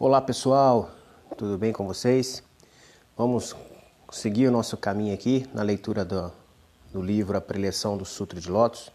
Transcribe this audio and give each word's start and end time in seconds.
Olá 0.00 0.20
pessoal, 0.20 0.92
tudo 1.36 1.58
bem 1.58 1.72
com 1.72 1.84
vocês? 1.84 2.40
Vamos 3.16 3.56
seguir 4.12 4.46
o 4.46 4.52
nosso 4.52 4.76
caminho 4.76 5.12
aqui 5.12 5.44
na 5.52 5.60
leitura 5.60 6.04
do, 6.04 6.30
do 6.92 7.02
livro 7.02 7.36
A 7.36 7.40
Preleção 7.40 7.96
do 7.96 8.04
Sutra 8.04 8.40
de 8.40 8.48
Lotus. 8.48 8.92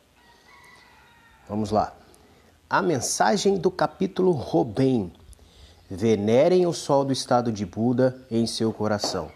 Vamos 1.50 1.72
lá. 1.72 1.94
A 2.70 2.82
mensagem 2.82 3.58
do 3.58 3.70
capítulo 3.70 4.32
Robem. 4.32 5.12
Venerem 5.90 6.66
o 6.66 6.72
sol 6.72 7.04
do 7.04 7.12
estado 7.12 7.52
de 7.52 7.66
Buda 7.66 8.18
em 8.32 8.48
seu 8.48 8.72
coração. 8.72 9.30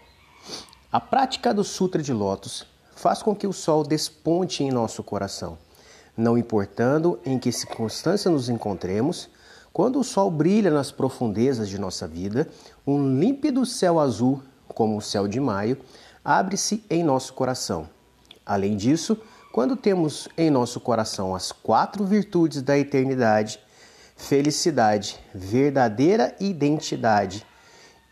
A 0.90 0.98
prática 0.98 1.52
do 1.52 1.62
Sutra 1.62 2.02
de 2.02 2.14
Lotus 2.14 2.66
faz 2.96 3.22
com 3.22 3.36
que 3.36 3.46
o 3.46 3.52
sol 3.52 3.84
desponte 3.84 4.64
em 4.64 4.70
nosso 4.70 5.02
coração, 5.02 5.58
não 6.16 6.38
importando 6.38 7.20
em 7.26 7.38
que 7.38 7.52
circunstância 7.52 8.30
nos 8.30 8.48
encontremos 8.48 9.28
quando 9.78 10.00
o 10.00 10.02
sol 10.02 10.28
brilha 10.28 10.72
nas 10.72 10.90
profundezas 10.90 11.68
de 11.68 11.78
nossa 11.78 12.04
vida, 12.08 12.48
um 12.84 13.16
límpido 13.16 13.64
céu 13.64 14.00
azul, 14.00 14.42
como 14.66 14.96
o 14.96 15.00
céu 15.00 15.28
de 15.28 15.38
maio, 15.38 15.78
abre-se 16.24 16.82
em 16.90 17.04
nosso 17.04 17.32
coração. 17.32 17.88
Além 18.44 18.76
disso, 18.76 19.16
quando 19.52 19.76
temos 19.76 20.28
em 20.36 20.50
nosso 20.50 20.80
coração 20.80 21.32
as 21.32 21.52
quatro 21.52 22.04
virtudes 22.04 22.60
da 22.60 22.76
eternidade, 22.76 23.60
felicidade, 24.16 25.16
verdadeira 25.32 26.34
identidade 26.40 27.46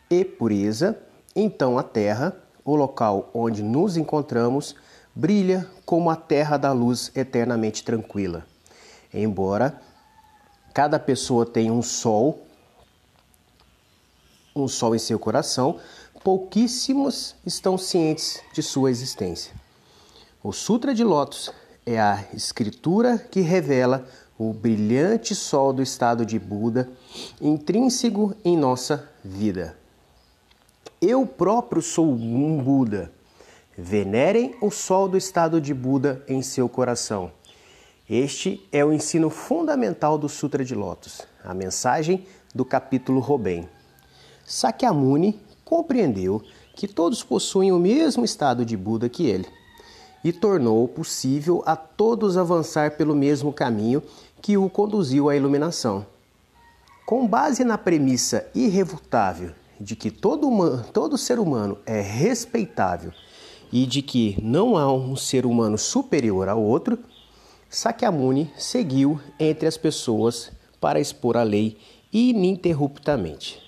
e 0.08 0.24
pureza, 0.24 0.96
então 1.34 1.76
a 1.76 1.82
terra, 1.82 2.32
o 2.64 2.76
local 2.76 3.28
onde 3.34 3.60
nos 3.64 3.96
encontramos, 3.96 4.76
brilha 5.12 5.68
como 5.84 6.10
a 6.10 6.14
terra 6.14 6.56
da 6.56 6.70
luz 6.70 7.10
eternamente 7.12 7.82
tranquila. 7.82 8.46
Embora 9.12 9.80
Cada 10.76 10.98
pessoa 10.98 11.46
tem 11.46 11.70
um 11.70 11.80
sol, 11.80 12.46
um 14.54 14.68
sol 14.68 14.94
em 14.94 14.98
seu 14.98 15.18
coração, 15.18 15.80
pouquíssimos 16.22 17.34
estão 17.46 17.78
cientes 17.78 18.42
de 18.52 18.62
sua 18.62 18.90
existência. 18.90 19.54
O 20.44 20.52
Sutra 20.52 20.94
de 20.94 21.02
Lotus 21.02 21.50
é 21.86 21.98
a 21.98 22.22
escritura 22.34 23.16
que 23.16 23.40
revela 23.40 24.06
o 24.38 24.52
brilhante 24.52 25.34
sol 25.34 25.72
do 25.72 25.82
estado 25.82 26.26
de 26.26 26.38
Buda 26.38 26.90
intrínseco 27.40 28.36
em 28.44 28.54
nossa 28.54 29.08
vida. 29.24 29.78
Eu 31.00 31.26
próprio 31.26 31.80
sou 31.80 32.04
um 32.04 32.62
Buda. 32.62 33.10
Venerem 33.78 34.54
o 34.60 34.70
sol 34.70 35.08
do 35.08 35.16
estado 35.16 35.58
de 35.58 35.72
Buda 35.72 36.22
em 36.28 36.42
seu 36.42 36.68
coração. 36.68 37.32
Este 38.08 38.64
é 38.70 38.84
o 38.84 38.92
ensino 38.92 39.28
fundamental 39.28 40.16
do 40.16 40.28
Sutra 40.28 40.64
de 40.64 40.76
Lotus, 40.76 41.22
a 41.42 41.52
mensagem 41.52 42.24
do 42.54 42.64
capítulo 42.64 43.18
Robem. 43.18 43.68
Sakyamuni 44.44 45.40
compreendeu 45.64 46.40
que 46.76 46.86
todos 46.86 47.24
possuem 47.24 47.72
o 47.72 47.80
mesmo 47.80 48.24
estado 48.24 48.64
de 48.64 48.76
Buda 48.76 49.08
que 49.08 49.26
ele 49.26 49.48
e 50.22 50.32
tornou 50.32 50.86
possível 50.86 51.64
a 51.66 51.74
todos 51.74 52.36
avançar 52.36 52.92
pelo 52.92 53.16
mesmo 53.16 53.52
caminho 53.52 54.00
que 54.40 54.56
o 54.56 54.70
conduziu 54.70 55.28
à 55.28 55.34
iluminação. 55.34 56.06
Com 57.04 57.26
base 57.26 57.64
na 57.64 57.76
premissa 57.76 58.48
irrefutável 58.54 59.50
de 59.80 59.96
que 59.96 60.12
todo, 60.12 60.46
humano, 60.46 60.84
todo 60.92 61.18
ser 61.18 61.40
humano 61.40 61.76
é 61.84 62.00
respeitável 62.02 63.10
e 63.72 63.84
de 63.84 64.00
que 64.00 64.38
não 64.40 64.76
há 64.76 64.92
um 64.92 65.16
ser 65.16 65.44
humano 65.44 65.76
superior 65.76 66.48
ao 66.48 66.62
outro, 66.62 66.96
Sakyamuni 67.68 68.50
seguiu 68.56 69.20
entre 69.38 69.66
as 69.66 69.76
pessoas 69.76 70.52
para 70.80 71.00
expor 71.00 71.36
a 71.36 71.42
lei 71.42 71.76
ininterruptamente. 72.12 73.60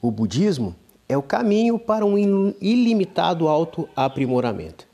O 0.00 0.10
budismo 0.10 0.76
é 1.08 1.16
o 1.16 1.22
caminho 1.22 1.78
para 1.78 2.04
um 2.06 2.16
ilimitado 2.60 3.48
autoaprimoramento. 3.48 4.86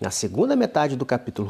Na 0.00 0.10
segunda 0.10 0.56
metade 0.56 0.96
do 0.96 1.04
capítulo 1.04 1.46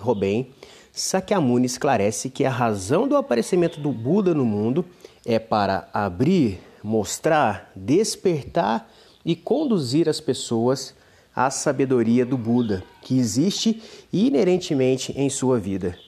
Robem, 0.00 0.50
Sakyamuni 0.92 1.66
esclarece 1.66 2.28
que 2.28 2.44
a 2.44 2.50
razão 2.50 3.06
do 3.06 3.16
aparecimento 3.16 3.80
do 3.80 3.92
Buda 3.92 4.34
no 4.34 4.44
mundo 4.44 4.84
é 5.24 5.38
para 5.38 5.88
abrir, 5.94 6.60
mostrar, 6.82 7.70
despertar 7.76 8.90
e 9.24 9.36
conduzir 9.36 10.08
as 10.08 10.20
pessoas 10.20 10.94
a 11.34 11.50
sabedoria 11.50 12.26
do 12.26 12.36
Buda, 12.36 12.84
que 13.00 13.18
existe 13.18 13.82
inerentemente 14.12 15.12
em 15.16 15.30
sua 15.30 15.58
vida. 15.58 15.98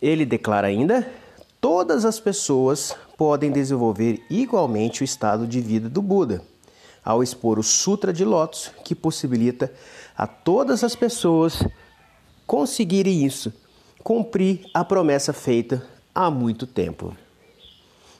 Ele 0.00 0.26
declara 0.26 0.66
ainda: 0.66 1.06
todas 1.60 2.04
as 2.04 2.18
pessoas 2.18 2.94
podem 3.16 3.52
desenvolver 3.52 4.20
igualmente 4.28 5.02
o 5.02 5.04
estado 5.04 5.46
de 5.46 5.60
vida 5.60 5.88
do 5.88 6.02
Buda, 6.02 6.42
ao 7.04 7.22
expor 7.22 7.58
o 7.58 7.62
Sutra 7.62 8.12
de 8.12 8.24
Lotus, 8.24 8.70
que 8.84 8.94
possibilita 8.94 9.72
a 10.16 10.26
todas 10.26 10.82
as 10.82 10.96
pessoas 10.96 11.64
conseguirem 12.46 13.24
isso, 13.24 13.52
cumprir 14.02 14.66
a 14.74 14.84
promessa 14.84 15.32
feita 15.32 15.86
há 16.14 16.30
muito 16.30 16.66
tempo. 16.66 17.16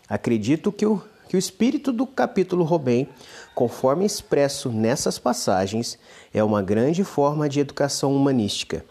Acredito 0.09 0.71
que 0.71 0.87
o 0.87 1.03
que 1.33 1.37
o 1.37 1.39
espírito 1.39 1.95
do 1.95 2.07
capítulo 2.07 2.63
Robem, 2.63 3.09
conforme 3.55 4.05
expresso 4.05 4.69
nessas 4.69 5.19
passagens, 5.19 5.99
é 6.31 6.45
uma 6.45 6.61
grande 6.61 7.05
forma 7.05 7.49
de 7.49 7.59
educação 7.59 8.15
humanística. 8.15 8.85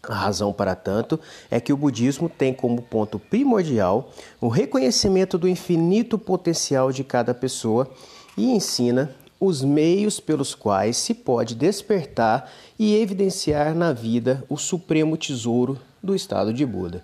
A 0.00 0.14
razão 0.14 0.52
para 0.52 0.76
tanto 0.76 1.18
é 1.50 1.58
que 1.58 1.72
o 1.72 1.76
budismo 1.76 2.28
tem 2.28 2.54
como 2.54 2.82
ponto 2.82 3.18
primordial 3.18 4.12
o 4.40 4.46
reconhecimento 4.46 5.36
do 5.36 5.48
infinito 5.48 6.16
potencial 6.16 6.92
de 6.92 7.02
cada 7.02 7.34
pessoa 7.34 7.90
e 8.38 8.48
ensina 8.52 9.12
os 9.40 9.64
meios 9.64 10.20
pelos 10.20 10.54
quais 10.54 10.96
se 10.96 11.14
pode 11.14 11.56
despertar 11.56 12.48
e 12.78 12.94
evidenciar 12.94 13.74
na 13.74 13.92
vida 13.92 14.44
o 14.48 14.56
supremo 14.56 15.16
tesouro 15.16 15.76
do 16.00 16.14
estado 16.14 16.54
de 16.54 16.64
Buda. 16.64 17.02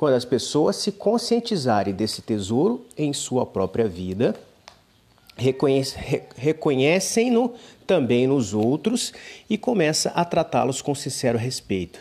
Quando 0.00 0.14
as 0.14 0.24
pessoas 0.24 0.76
se 0.76 0.92
conscientizarem 0.92 1.92
desse 1.92 2.22
tesouro 2.22 2.86
em 2.96 3.12
sua 3.12 3.44
própria 3.44 3.86
vida, 3.86 4.34
reconhecem-no 6.36 7.52
também 7.86 8.26
nos 8.26 8.54
outros 8.54 9.12
e 9.46 9.58
começam 9.58 10.10
a 10.14 10.24
tratá-los 10.24 10.80
com 10.80 10.94
sincero 10.94 11.36
respeito. 11.36 12.00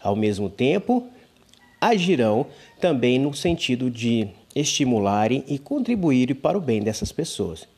Ao 0.00 0.16
mesmo 0.16 0.50
tempo, 0.50 1.06
agirão 1.80 2.44
também 2.80 3.20
no 3.20 3.32
sentido 3.32 3.88
de 3.88 4.26
estimularem 4.52 5.44
e 5.46 5.60
contribuírem 5.60 6.34
para 6.34 6.58
o 6.58 6.60
bem 6.60 6.82
dessas 6.82 7.12
pessoas. 7.12 7.68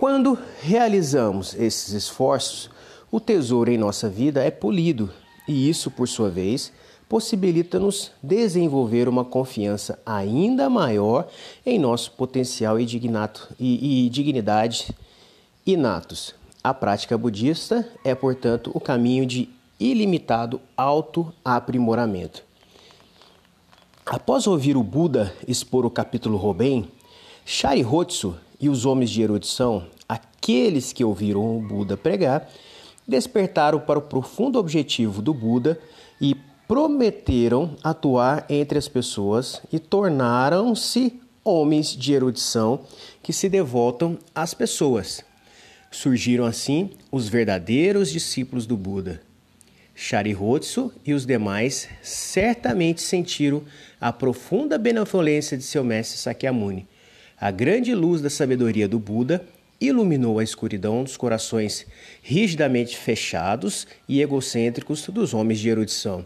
Quando 0.00 0.36
realizamos 0.60 1.54
esses 1.54 1.92
esforços, 1.92 2.70
o 3.08 3.20
tesouro 3.20 3.70
em 3.70 3.78
nossa 3.78 4.08
vida 4.08 4.42
é 4.42 4.50
polido, 4.50 5.14
e 5.46 5.70
isso, 5.70 5.92
por 5.92 6.08
sua 6.08 6.28
vez, 6.28 6.72
possibilita-nos 7.10 8.12
desenvolver 8.22 9.08
uma 9.08 9.24
confiança 9.24 9.98
ainda 10.06 10.70
maior 10.70 11.28
em 11.66 11.76
nosso 11.76 12.12
potencial 12.12 12.78
e, 12.78 12.86
dignato, 12.86 13.52
e, 13.58 14.06
e 14.06 14.08
dignidade 14.08 14.94
inatos. 15.66 16.36
A 16.62 16.72
prática 16.72 17.18
budista 17.18 17.84
é, 18.04 18.14
portanto, 18.14 18.70
o 18.72 18.78
caminho 18.78 19.26
de 19.26 19.48
ilimitado 19.80 20.60
autoaprimoramento. 20.76 22.44
Após 24.06 24.46
ouvir 24.46 24.76
o 24.76 24.82
Buda 24.84 25.34
expor 25.48 25.84
o 25.84 25.90
capítulo 25.90 26.36
Robem, 26.36 26.88
Sharihotsu 27.44 28.36
e 28.60 28.68
os 28.68 28.86
homens 28.86 29.10
de 29.10 29.20
erudição, 29.20 29.84
aqueles 30.08 30.92
que 30.92 31.02
ouviram 31.02 31.58
o 31.58 31.60
Buda 31.60 31.96
pregar, 31.96 32.48
despertaram 33.04 33.80
para 33.80 33.98
o 33.98 34.02
profundo 34.02 34.60
objetivo 34.60 35.20
do 35.20 35.34
Buda 35.34 35.76
e 36.20 36.36
prometeram 36.70 37.76
atuar 37.82 38.46
entre 38.48 38.78
as 38.78 38.86
pessoas 38.86 39.60
e 39.72 39.80
tornaram-se 39.80 41.20
homens 41.42 41.96
de 41.96 42.12
erudição 42.12 42.86
que 43.24 43.32
se 43.32 43.48
devotam 43.48 44.16
às 44.32 44.54
pessoas. 44.54 45.24
Surgiram 45.90 46.44
assim 46.44 46.90
os 47.10 47.28
verdadeiros 47.28 48.12
discípulos 48.12 48.66
do 48.66 48.76
Buda. 48.76 49.20
Sharihotsu 49.96 50.92
e 51.04 51.12
os 51.12 51.26
demais 51.26 51.88
certamente 52.02 53.02
sentiram 53.02 53.64
a 54.00 54.12
profunda 54.12 54.78
benevolência 54.78 55.58
de 55.58 55.64
seu 55.64 55.82
mestre 55.82 56.20
Sakyamuni. 56.20 56.86
A 57.40 57.50
grande 57.50 57.92
luz 57.96 58.22
da 58.22 58.30
sabedoria 58.30 58.86
do 58.86 59.00
Buda 59.00 59.44
iluminou 59.80 60.38
a 60.38 60.44
escuridão 60.44 61.02
dos 61.02 61.16
corações 61.16 61.84
rigidamente 62.22 62.96
fechados 62.96 63.88
e 64.08 64.22
egocêntricos 64.22 65.04
dos 65.08 65.34
homens 65.34 65.58
de 65.58 65.68
erudição 65.68 66.24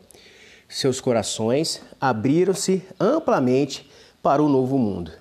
seus 0.69 1.01
corações 1.01 1.81
abriram-se 2.01 2.83
amplamente 2.99 3.89
para 4.23 4.43
o 4.43 4.49
novo 4.49 4.79
mundo. 4.79 5.13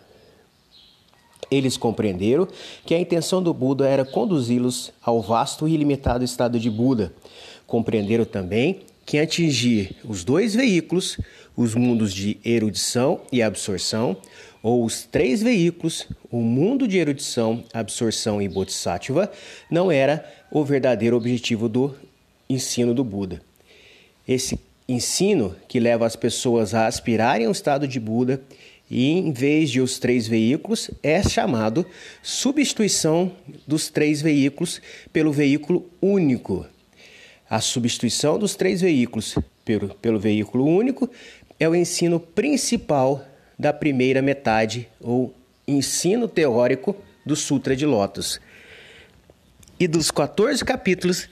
Eles 1.51 1.77
compreenderam 1.77 2.47
que 2.85 2.95
a 2.95 2.99
intenção 2.99 3.41
do 3.43 3.53
Buda 3.53 3.87
era 3.87 4.03
conduzi-los 4.03 4.91
ao 5.01 5.21
vasto 5.21 5.67
e 5.67 5.73
ilimitado 5.73 6.23
estado 6.23 6.59
de 6.59 6.69
Buda. 6.69 7.13
Compreenderam 7.67 8.25
também 8.25 8.81
que 9.05 9.19
atingir 9.19 9.97
os 10.03 10.23
dois 10.23 10.55
veículos, 10.55 11.17
os 11.55 11.75
mundos 11.75 12.13
de 12.13 12.39
erudição 12.43 13.21
e 13.31 13.41
absorção, 13.41 14.17
ou 14.63 14.85
os 14.85 15.03
três 15.03 15.43
veículos, 15.43 16.07
o 16.31 16.37
mundo 16.37 16.87
de 16.87 16.97
erudição, 16.97 17.63
absorção 17.73 18.41
e 18.41 18.47
bodhisattva, 18.47 19.29
não 19.69 19.91
era 19.91 20.25
o 20.49 20.63
verdadeiro 20.63 21.17
objetivo 21.17 21.67
do 21.67 21.93
ensino 22.49 22.93
do 22.93 23.03
Buda. 23.03 23.41
Esse 24.25 24.57
ensino 24.87 25.55
que 25.67 25.79
leva 25.79 26.05
as 26.05 26.15
pessoas 26.15 26.73
a 26.73 26.87
aspirarem 26.87 27.45
ao 27.45 27.51
estado 27.51 27.87
de 27.87 27.99
Buda 27.99 28.41
e 28.89 29.09
em 29.09 29.31
vez 29.31 29.71
de 29.71 29.81
os 29.81 29.97
três 29.97 30.27
veículos 30.27 30.91
é 31.01 31.23
chamado 31.23 31.85
substituição 32.21 33.31
dos 33.65 33.89
três 33.89 34.21
veículos 34.21 34.81
pelo 35.11 35.31
veículo 35.31 35.89
único. 36.01 36.65
A 37.49 37.61
substituição 37.61 38.37
dos 38.37 38.55
três 38.55 38.81
veículos 38.81 39.35
pelo, 39.63 39.89
pelo 39.95 40.19
veículo 40.19 40.65
único 40.65 41.09
é 41.59 41.67
o 41.67 41.75
ensino 41.75 42.19
principal 42.19 43.25
da 43.57 43.71
primeira 43.71 44.21
metade 44.21 44.87
ou 44.99 45.33
ensino 45.67 46.27
teórico 46.27 46.95
do 47.25 47.35
Sutra 47.35 47.75
de 47.75 47.85
Lotus. 47.85 48.39
E 49.79 49.87
dos 49.87 50.11
14 50.11 50.63
capítulos 50.63 51.29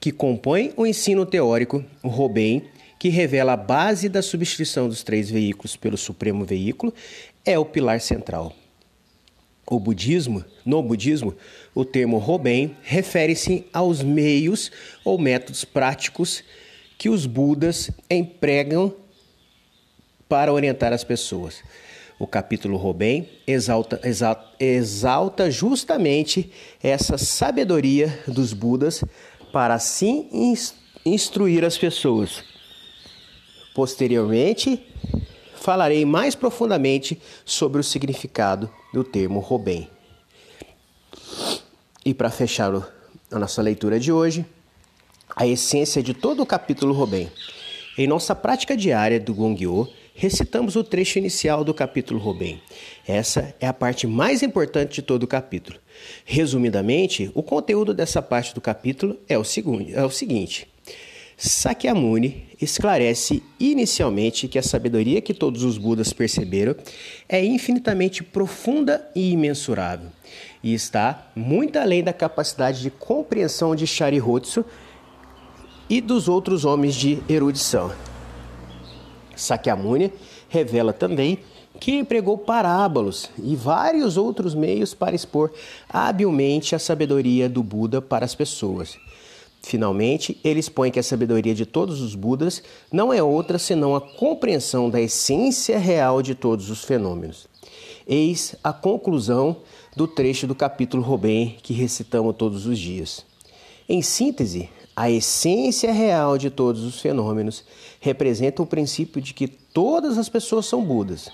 que 0.00 0.12
compõem 0.12 0.72
o 0.76 0.86
ensino 0.86 1.26
teórico, 1.26 1.84
o 2.02 2.08
Robem 2.08 2.64
que 2.98 3.08
revela 3.08 3.52
a 3.52 3.56
base 3.56 4.08
da 4.08 4.20
substituição 4.20 4.88
dos 4.88 5.02
três 5.02 5.30
veículos 5.30 5.76
pelo 5.76 5.96
supremo 5.96 6.44
veículo, 6.44 6.92
é 7.44 7.58
o 7.58 7.64
pilar 7.64 8.00
central. 8.00 8.52
O 9.70 9.78
budismo, 9.78 10.44
no 10.64 10.82
budismo, 10.82 11.34
o 11.74 11.84
termo 11.84 12.18
Roben 12.18 12.74
refere-se 12.82 13.66
aos 13.72 14.02
meios 14.02 14.72
ou 15.04 15.18
métodos 15.18 15.64
práticos 15.64 16.42
que 16.96 17.08
os 17.08 17.26
budas 17.26 17.90
empregam 18.10 18.94
para 20.28 20.52
orientar 20.52 20.92
as 20.92 21.04
pessoas. 21.04 21.62
O 22.18 22.26
capítulo 22.26 22.76
Roben 22.76 23.28
exalta, 23.46 24.00
exalta, 24.02 24.44
exalta 24.58 25.50
justamente 25.50 26.50
essa 26.82 27.16
sabedoria 27.16 28.18
dos 28.26 28.52
budas 28.52 29.04
para 29.58 29.74
assim 29.74 30.54
instruir 31.04 31.64
as 31.64 31.76
pessoas. 31.76 32.44
Posteriormente, 33.74 34.80
falarei 35.56 36.04
mais 36.04 36.36
profundamente 36.36 37.20
sobre 37.44 37.80
o 37.80 37.82
significado 37.82 38.70
do 38.94 39.02
termo 39.02 39.40
Robem. 39.40 39.90
E 42.04 42.14
para 42.14 42.30
fechar 42.30 42.72
a 43.32 43.38
nossa 43.40 43.60
leitura 43.60 43.98
de 43.98 44.12
hoje, 44.12 44.46
a 45.34 45.44
essência 45.44 46.04
de 46.04 46.14
todo 46.14 46.40
o 46.40 46.46
capítulo 46.46 46.94
Robem. 46.94 47.28
Em 47.98 48.06
nossa 48.06 48.36
prática 48.36 48.76
diária 48.76 49.18
do 49.18 49.34
Gongyo, 49.34 49.88
recitamos 50.18 50.74
o 50.74 50.82
trecho 50.82 51.16
inicial 51.16 51.62
do 51.62 51.72
capítulo 51.72 52.18
Robem. 52.18 52.60
Essa 53.06 53.54
é 53.60 53.68
a 53.68 53.72
parte 53.72 54.04
mais 54.04 54.42
importante 54.42 54.96
de 54.96 55.02
todo 55.02 55.22
o 55.22 55.28
capítulo. 55.28 55.78
Resumidamente, 56.24 57.30
o 57.34 57.42
conteúdo 57.42 57.94
dessa 57.94 58.20
parte 58.20 58.52
do 58.52 58.60
capítulo 58.60 59.16
é 59.28 59.38
o, 59.38 59.44
seguinte, 59.44 59.94
é 59.94 60.04
o 60.04 60.10
seguinte: 60.10 60.66
Sakyamuni 61.36 62.48
esclarece 62.60 63.44
inicialmente 63.60 64.48
que 64.48 64.58
a 64.58 64.62
sabedoria 64.62 65.20
que 65.20 65.32
todos 65.32 65.62
os 65.62 65.78
Budas 65.78 66.12
perceberam 66.12 66.74
é 67.28 67.44
infinitamente 67.44 68.24
profunda 68.24 69.08
e 69.14 69.30
imensurável, 69.30 70.10
e 70.64 70.74
está 70.74 71.30
muito 71.36 71.78
além 71.78 72.02
da 72.02 72.12
capacidade 72.12 72.82
de 72.82 72.90
compreensão 72.90 73.76
de 73.76 73.86
Sharihotsu 73.86 74.64
e 75.88 76.00
dos 76.00 76.26
outros 76.26 76.64
homens 76.64 76.96
de 76.96 77.22
erudição. 77.28 78.07
Sakyamuni 79.40 80.12
revela 80.48 80.92
também 80.92 81.38
que 81.80 81.92
empregou 81.92 82.36
parábolas 82.36 83.30
e 83.42 83.54
vários 83.54 84.16
outros 84.16 84.54
meios 84.54 84.94
para 84.94 85.14
expor 85.14 85.52
habilmente 85.88 86.74
a 86.74 86.78
sabedoria 86.78 87.48
do 87.48 87.62
Buda 87.62 88.02
para 88.02 88.24
as 88.24 88.34
pessoas 88.34 88.98
Finalmente, 89.62 90.38
ele 90.44 90.60
expõe 90.60 90.90
que 90.90 90.98
a 90.98 91.02
sabedoria 91.02 91.54
de 91.54 91.66
todos 91.66 92.00
os 92.00 92.14
Budas 92.14 92.62
não 92.92 93.12
é 93.12 93.22
outra 93.22 93.58
senão 93.58 93.94
a 93.94 94.00
compreensão 94.00 94.88
da 94.88 95.00
essência 95.00 95.78
real 95.78 96.22
de 96.22 96.34
todos 96.34 96.70
os 96.70 96.84
fenômenos. 96.84 97.46
Eis 98.06 98.54
a 98.62 98.72
conclusão 98.72 99.56
do 99.96 100.06
trecho 100.06 100.46
do 100.46 100.54
capítulo 100.54 101.02
Robem 101.02 101.56
que 101.62 101.74
recitamos 101.74 102.36
todos 102.36 102.66
os 102.66 102.78
dias. 102.78 103.26
Em 103.88 104.00
síntese, 104.00 104.70
a 104.98 105.08
essência 105.08 105.92
real 105.92 106.36
de 106.36 106.50
todos 106.50 106.82
os 106.82 107.00
fenômenos 107.00 107.64
representa 108.00 108.64
o 108.64 108.66
princípio 108.66 109.22
de 109.22 109.32
que 109.32 109.46
todas 109.46 110.18
as 110.18 110.28
pessoas 110.28 110.66
são 110.66 110.84
Budas. 110.84 111.30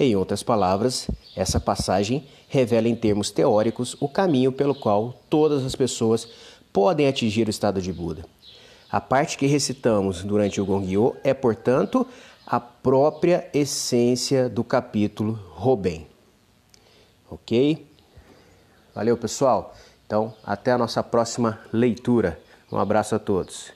Em 0.00 0.16
outras 0.16 0.42
palavras, 0.42 1.06
essa 1.36 1.60
passagem 1.60 2.26
revela 2.48 2.88
em 2.88 2.96
termos 2.96 3.30
teóricos 3.30 3.96
o 4.00 4.08
caminho 4.08 4.50
pelo 4.50 4.74
qual 4.74 5.14
todas 5.30 5.64
as 5.64 5.76
pessoas 5.76 6.28
podem 6.72 7.06
atingir 7.06 7.46
o 7.46 7.50
estado 7.50 7.80
de 7.80 7.92
Buda. 7.92 8.26
A 8.90 9.00
parte 9.00 9.38
que 9.38 9.46
recitamos 9.46 10.24
durante 10.24 10.60
o 10.60 10.66
Gongyo 10.66 11.14
é, 11.22 11.32
portanto, 11.32 12.04
a 12.44 12.58
própria 12.58 13.48
essência 13.54 14.48
do 14.48 14.64
capítulo 14.64 15.38
Robem. 15.52 16.08
Ok? 17.30 17.86
Valeu, 18.92 19.16
pessoal. 19.16 19.72
Então, 20.04 20.34
até 20.44 20.72
a 20.72 20.78
nossa 20.78 21.00
próxima 21.00 21.60
leitura. 21.72 22.42
Um 22.70 22.78
abraço 22.78 23.14
a 23.14 23.18
todos. 23.18 23.72